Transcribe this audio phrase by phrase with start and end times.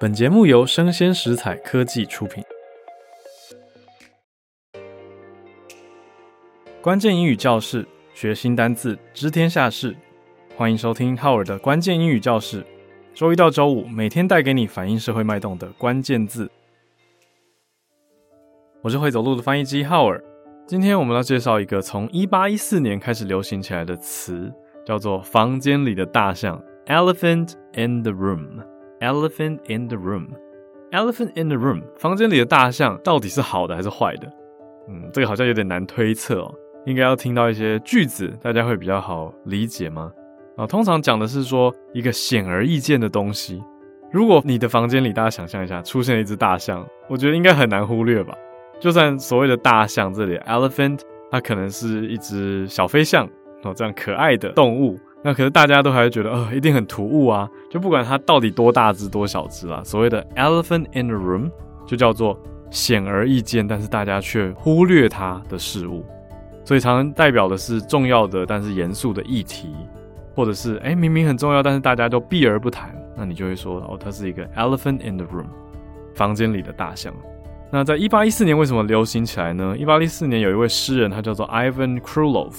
[0.00, 2.42] 本节目由生鲜食材科技出品。
[6.82, 9.94] 关键英语教室，学新单字，知天下事。
[10.56, 12.66] 欢迎收听浩尔的关键英语教室。
[13.14, 16.50] 周一到周五，每天带给你反映社会脉动的关键字。
[18.82, 20.22] 我是会走路的翻译机浩尔。
[20.66, 24.52] 今天我们要介绍一个从一八一四年开始流行起来的词，
[24.84, 28.73] 叫做“房间里的大象 ”（Elephant in the room）。
[29.04, 30.28] Elephant in the room,
[30.90, 31.82] elephant in the room。
[31.98, 34.26] 房间里的大象到底是好的还是坏的？
[34.88, 36.54] 嗯，这个好像有点难推测哦。
[36.86, 40.10] 应该要听到一些句子，大家会比较好理解吗？
[40.56, 43.62] 啊，通常讲的是说一个显而易见的东西。
[44.10, 48.34] 如果你的房间里，大家想象一下，出现了一只大象，我觉得应该很难忽略吧。
[48.80, 53.28] 就算所谓的大象，这里 elephant，它可能是一只小飞象
[53.64, 54.98] 哦，这样可爱的动物。
[55.26, 57.48] 那可是大家都还是觉得，呃，一定很突兀啊！
[57.70, 61.50] 就不管它到底多大只、多小只啊，所谓的 elephant in the room
[61.86, 62.38] 就叫做
[62.70, 66.04] 显而易见，但是大家却忽略它的事物。
[66.62, 69.74] 所以常常代表的是重要的但是严肃的议题，
[70.34, 75.46] 或者是哎、明明很重要，但是大家都避而不谈，那你就会说哦，它是一个 elephant in the room，
[76.14, 77.10] 房间里的大象。
[77.70, 79.74] 那在一八一四年为什么流行起来呢？
[79.78, 82.52] 一八一四年有一位诗人，他叫做 Ivan Krylov。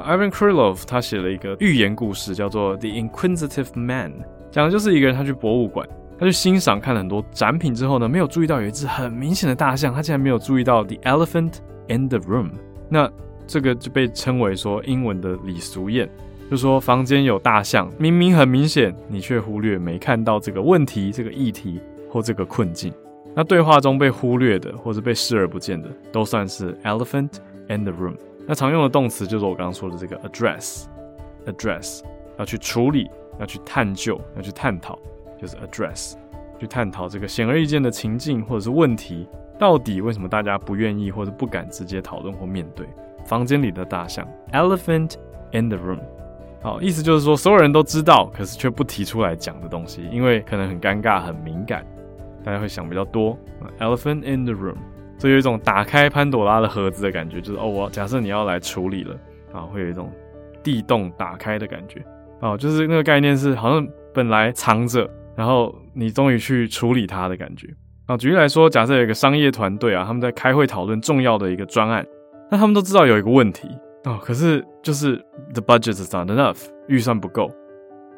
[0.00, 4.12] Ivan Krylov 他写了一个寓言故事，叫做《The Inquisitive Man》，
[4.50, 5.86] 讲的就是一个人他去博物馆，
[6.18, 11.54] 他去欣赏看了很多展品之后呢，没有注意到有一只很明显的大象，他竟然没有注意到 The Elephant
[11.88, 12.50] in the Room。
[12.88, 13.10] 那
[13.46, 16.08] 这个就被称为说英文的礼俗谚，
[16.50, 22.92] 就说房间有大象，明明很明显，你却忽略没看到这个问题、这个议题或这个困境。
[23.34, 27.30] 那对话中被忽略的或者被视而不见的，都算是 Elephant
[27.68, 28.14] in the Room。
[28.46, 32.00] 那常用的动词就是我刚刚说的这个 address，address
[32.38, 34.98] 要去处理，要去探究，要去探讨，
[35.40, 36.14] 就是 address，
[36.58, 42.86] 去探讨这个显而易见的情境或者是问题，到底为什么大家不愿意或者不敢直接讨论或面对？
[43.24, 45.14] 房间里的大象，elephant
[45.52, 46.00] in the room，
[46.60, 51.86] 好，意思就是说所有人都知道，可是却不提出来讲的东西，因为可能很尴尬、很敏感，
[52.42, 53.38] 大家会想比较多。
[53.78, 54.76] elephant in the room。
[55.22, 59.14] 所以有一种打开潘朵拉的盒子的感觉，就是哦，我假设你要来处理了
[59.52, 60.10] 啊，会有一种
[60.64, 62.04] 地洞打开的感觉
[62.40, 67.68] 啊，就是那个概念是好像本来藏着，然后你终于去处理它的感觉
[68.06, 68.16] 啊。
[68.16, 72.04] 举例来说，假设有一个商业团队啊，他们在开会讨论重要的一个专案，
[72.50, 73.68] 那他们都知道有一个问题
[74.02, 75.14] 啊，可是就是
[75.54, 77.48] the budget is not enough，预算不够。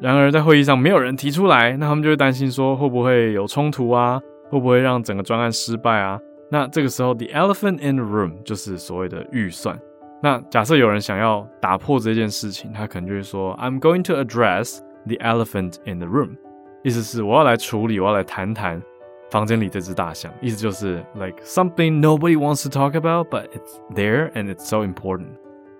[0.01, 6.19] 然而在会议上没有人提出来，那他们就会担心说会不会有冲突啊，会不会让整个专案失败啊？
[6.49, 9.79] 那这个时候，the elephant in the room 就是所谓的预算。
[10.21, 16.37] 那假设有人想要打破这件事情，他可能就会说，I'm going to address the elephant in the room，
[16.83, 18.81] 意思是我要来处理，我要来谈谈
[19.29, 20.31] 房间里这只大象。
[20.41, 25.27] 意思就是 like something nobody wants to talk about，but it's there and it's so important。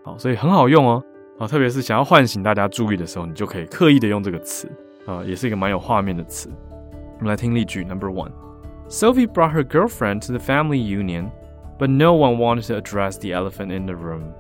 [0.04, 1.04] 好，所以很好用哦。
[1.40, 4.70] 啊，特别是想要唤醒大家注意的时候，你就可以刻意的用这个词
[5.06, 6.50] 啊，也是一个蛮有画面的词。
[7.18, 8.31] 我们来听例句 number one。
[8.88, 11.31] Sophie brought her girlfriend to the family union,
[11.79, 14.31] but no one wanted to address the elephant in the room.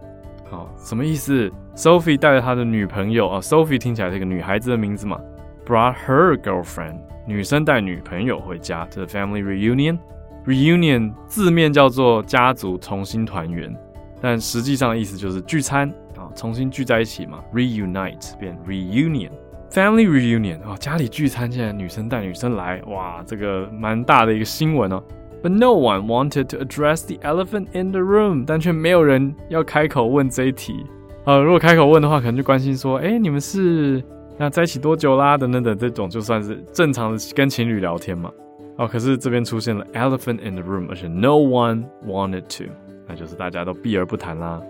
[0.49, 5.19] 好，什么意思？Sophie 带着她的女朋友啊，Sophie 听起来是一个女孩子的名字嘛。
[5.65, 9.97] Brought her girlfriend，女生带女朋友回家，to the family reunion。
[10.45, 13.75] Reunion 字面叫做家族重新团圆，
[14.21, 17.43] 但实际上的意思就是聚餐啊，重新聚在一起嘛。
[17.51, 19.31] Reunite 变 reunion。
[19.75, 25.03] Family reunion 哦，家里聚餐，现在女生带女生来，哇，这个蛮大的一个新闻哦。
[25.43, 30.85] But no one wanted to address the elephant in the room，但却没有人要开口问这一题。
[31.25, 34.01] 呃，如果开口问的话，可能就关心说，哎，你们是
[34.37, 35.37] 那在一起多久啦？
[35.37, 38.31] 等等等，这种就算是正常的跟情侣聊天嘛。
[38.77, 42.71] 哦，可是这边出现了 elephant in the room，而且 no one wanted to，
[43.09, 44.61] 那就是大家都避而不谈啦。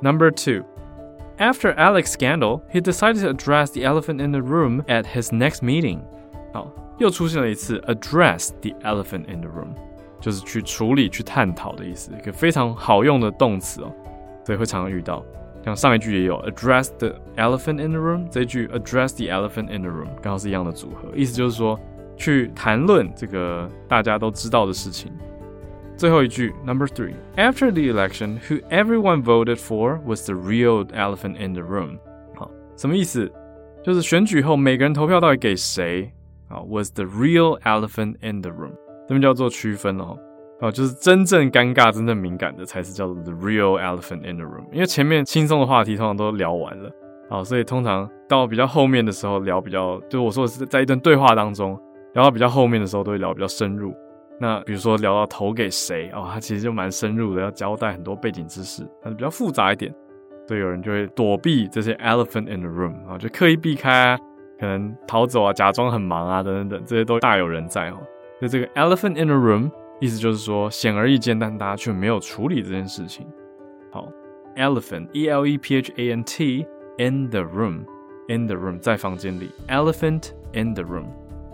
[0.00, 0.64] Number two。
[1.41, 5.99] After Alex scandal, he decided to address the elephant in the room at his next meeting.
[6.51, 9.75] 好，又出现了一次 address the elephant in the room，
[10.19, 13.91] 就是去处理、去探讨的意思，一个非常好用的动词哦，
[14.43, 15.23] 所以会常常遇到。
[15.63, 21.77] 像上一句也有 address the elephant in the room，这一句 address the elephant in the room 刚好是一样的组合，意思就是说
[22.15, 25.11] 去谈论这个大家都知道的事情。
[25.96, 27.14] 最后一句，Number three.
[27.36, 31.98] After the election, who everyone voted for was the real elephant in the room.
[32.34, 33.30] 好，什么意思？
[33.82, 36.10] 就是选举后每个人投票到底给谁？
[36.48, 38.72] 啊，was the real elephant in the room.
[39.06, 40.16] 这边叫做区分哦。
[40.60, 44.64] 哦，就是真正尴尬、真正敏感的才是叫做 the real elephant in the room。
[44.72, 46.90] 因为前面轻松的话题通常都聊完了，
[47.28, 51.78] 好，所以通常到比较后面的时候聊比较，就我说的是在一段对话当中。
[52.14, 53.94] 聊到比较后面的时候，都会聊比较深入。
[54.42, 59.94] 那比如说聊到投给谁哦，他其实就蛮深入的，要交代很多背景知识，它是比较复杂一点，
[60.48, 64.18] 所以有人就会躲避这些 elephant in the room 啊，就刻意避开啊，
[64.58, 67.98] 可能逃走啊，假装很忙啊，等等等，这些都大有人在哦。
[68.40, 73.24] 那这个 elephant in the room 意思就是说显而易见，但大家却没有处理这件事情。
[73.92, 74.08] 好
[74.56, 76.66] ，elephant e l e p h a n t
[76.98, 77.84] in the room
[78.26, 81.06] in the room 在房间里，elephant in the room。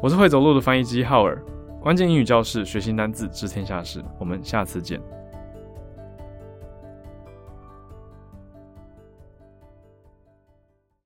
[0.02, 1.38] 我是会走路的翻译机浩尔。
[1.88, 4.04] 关键英语教室，学习单字，知天下事。
[4.18, 5.00] 我们下次见。